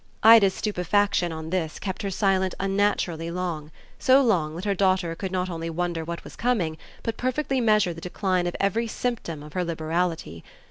[0.23, 3.69] Ida's stupefaction, on this, kept her silent unnaturally long,
[3.99, 7.93] so long that her daughter could not only wonder what was coming, but perfectly measure
[7.93, 10.43] the decline of every symptom of her liberality.